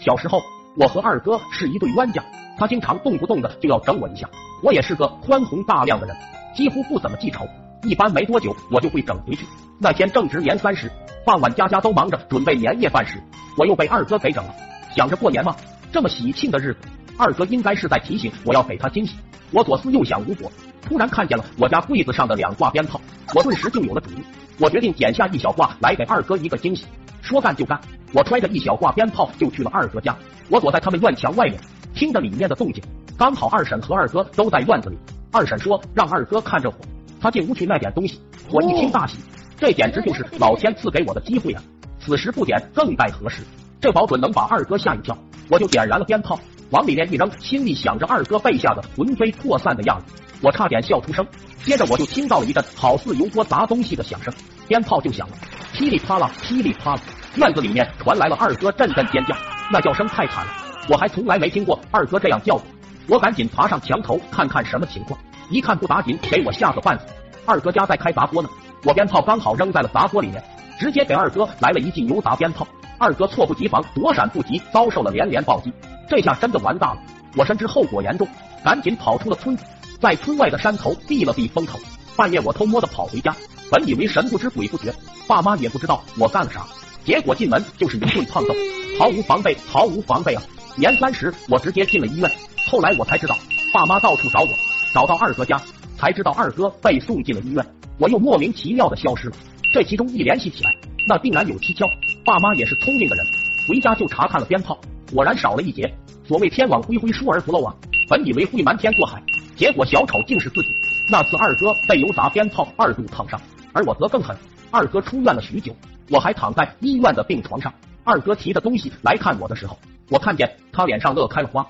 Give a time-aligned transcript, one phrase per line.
[0.00, 0.42] 小时候，
[0.76, 2.22] 我和二哥是一对冤家，
[2.56, 4.28] 他经常动不动的就要整我一下。
[4.62, 6.16] 我也是个宽宏大量的人，
[6.54, 7.46] 几乎不怎么记仇，
[7.82, 9.44] 一般没多久我就会整回去。
[9.80, 10.90] 那天正值年三十，
[11.24, 13.20] 傍晚家家都忙着准备年夜饭时，
[13.56, 14.54] 我又被二哥给整了。
[14.94, 15.54] 想着过年嘛，
[15.92, 16.80] 这么喜庆的日子，
[17.16, 19.16] 二哥应该是在提醒我要给他惊喜。
[19.50, 20.50] 我左思右想无果，
[20.82, 23.00] 突然看见了我家柜子上的两挂鞭炮，
[23.34, 24.22] 我顿时就有了主意。
[24.60, 26.86] 我决定剪下一小挂来给二哥一个惊喜。
[27.22, 27.80] 说干就干，
[28.12, 30.16] 我揣着一小挂鞭炮就去了二哥家。
[30.48, 31.60] 我躲在他们院墙外面，
[31.94, 32.82] 听着里面的动静。
[33.16, 34.96] 刚好二婶和二哥都在院子里。
[35.30, 36.78] 二婶说让二哥看着火，
[37.20, 38.20] 他进屋去卖点东西。
[38.50, 39.18] 我一听大喜，
[39.56, 41.62] 这简直就是老天赐给我的机会啊！
[42.00, 43.42] 此时不点更待何时？
[43.80, 45.16] 这保准能把二哥吓一跳。
[45.50, 46.38] 我就点燃了鞭炮，
[46.70, 51.26] 往里面一扔，心里想着二哥被吓得魂飞魄散的样子，我差点笑出声。
[51.64, 54.32] 接着我就听到了一阵好似油锅砸东西的响声，
[54.66, 55.36] 鞭炮就响了，
[55.72, 57.00] 噼里啪啦，噼里啪啦。
[57.36, 59.36] 院子里面传来了二哥阵阵尖叫，
[59.70, 60.52] 那叫声太惨了，
[60.88, 62.64] 我还从来没听过二哥这样叫过。
[63.06, 65.18] 我赶紧爬上墙头看看什么情况，
[65.50, 67.06] 一看不打紧，给我吓个半死。
[67.44, 68.48] 二哥家在开砸锅呢，
[68.84, 70.42] 我鞭炮刚好扔在了砸锅里面，
[70.78, 72.66] 直接给二哥来了一记油砸鞭炮。
[72.98, 75.72] 二哥猝不及防，躲闪不及，遭受了连连暴击。
[76.08, 77.00] 这下真的完大了，
[77.36, 78.26] 我深知后果严重，
[78.64, 79.64] 赶紧跑出了村子，
[80.00, 81.78] 在村外的山头避了避风头。
[82.16, 83.34] 半夜我偷摸的跑回家，
[83.70, 84.92] 本以为神不知鬼不觉，
[85.26, 86.66] 爸妈也不知道我干了啥。
[87.04, 88.52] 结果进门就是一顿胖揍，
[88.98, 90.42] 毫无防备，毫无防备啊！
[90.76, 92.30] 年三十，我直接进了医院。
[92.70, 93.38] 后来我才知道，
[93.72, 94.48] 爸妈到处找我，
[94.92, 95.60] 找到二哥家，
[95.96, 97.64] 才知道二哥被送进了医院，
[97.98, 99.36] 我又莫名其妙的消失了。
[99.72, 100.74] 这其中一联系起来，
[101.06, 101.86] 那定然有蹊跷。
[102.24, 103.24] 爸妈也是聪明的人，
[103.68, 104.78] 回家就查看了鞭炮，
[105.12, 105.88] 果然少了一节。
[106.26, 107.74] 所谓天网恢恢，疏而不漏啊！
[108.08, 109.22] 本以为会瞒天过海，
[109.58, 110.68] 结果小丑竟是自己。
[111.10, 113.40] 那次二哥被油炸鞭炮二度烫伤，
[113.72, 114.36] 而我则更狠。
[114.70, 115.74] 二哥出院了许久。
[116.10, 119.76] 我还躺在医院的病床上，二哥提着东西来看我的时候，
[120.08, 121.66] 我看见他脸上乐开了花。